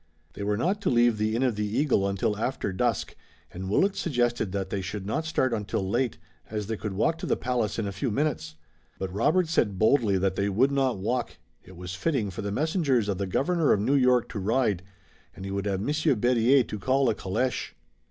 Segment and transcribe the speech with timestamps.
[0.33, 3.15] They were not to leave the Inn of the Eagle until after dusk,
[3.51, 6.17] and Willet suggested that they should not start until late,
[6.49, 8.55] as they could walk to the palace in a few minutes.
[8.97, 11.37] But Robert said boldly that they would not walk.
[11.63, 14.81] It was fitting for the messengers of the Governor of New York to ride
[15.35, 17.75] and he would have Monsieur Berryer to call a caleche.